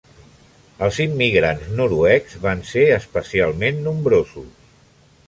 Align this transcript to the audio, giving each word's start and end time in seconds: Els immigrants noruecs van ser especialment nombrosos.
Els 0.85 0.95
immigrants 1.03 1.67
noruecs 1.81 2.39
van 2.47 2.63
ser 2.71 2.87
especialment 2.97 3.79
nombrosos. 3.89 4.49